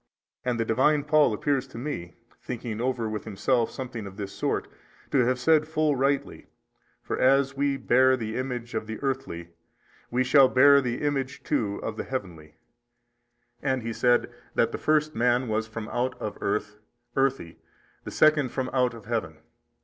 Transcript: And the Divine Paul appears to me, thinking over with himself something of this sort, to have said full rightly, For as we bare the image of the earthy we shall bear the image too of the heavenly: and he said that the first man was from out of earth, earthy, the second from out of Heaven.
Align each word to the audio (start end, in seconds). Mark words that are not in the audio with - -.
And 0.43 0.59
the 0.59 0.65
Divine 0.65 1.03
Paul 1.03 1.31
appears 1.31 1.67
to 1.67 1.77
me, 1.77 2.15
thinking 2.41 2.81
over 2.81 3.07
with 3.07 3.23
himself 3.23 3.69
something 3.69 4.07
of 4.07 4.17
this 4.17 4.33
sort, 4.33 4.67
to 5.11 5.19
have 5.25 5.37
said 5.37 5.67
full 5.67 5.95
rightly, 5.95 6.47
For 7.03 7.19
as 7.19 7.55
we 7.55 7.77
bare 7.77 8.17
the 8.17 8.35
image 8.35 8.73
of 8.73 8.87
the 8.87 8.99
earthy 9.03 9.49
we 10.09 10.23
shall 10.23 10.47
bear 10.49 10.81
the 10.81 11.03
image 11.03 11.43
too 11.43 11.77
of 11.83 11.97
the 11.97 12.03
heavenly: 12.03 12.55
and 13.61 13.83
he 13.83 13.93
said 13.93 14.31
that 14.55 14.71
the 14.71 14.79
first 14.79 15.13
man 15.13 15.47
was 15.47 15.67
from 15.67 15.87
out 15.89 16.19
of 16.19 16.35
earth, 16.41 16.79
earthy, 17.15 17.59
the 18.03 18.09
second 18.09 18.49
from 18.49 18.71
out 18.73 18.95
of 18.95 19.05
Heaven. 19.05 19.37